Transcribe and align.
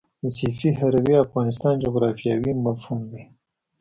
د 0.21 0.23
سیفي 0.37 0.69
هروي 0.81 1.15
افغانستان 1.25 1.73
جغرافیاوي 1.83 2.53
مفهوم 2.65 3.01
دی. 3.11 3.23